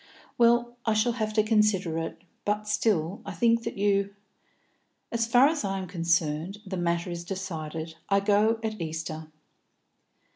[0.35, 2.23] "Well, I shall have to consider it.
[2.43, 4.15] But I still think that you"
[5.11, 7.93] "As far as I am concerned, the matter is decided.
[8.09, 9.27] I go at Easter."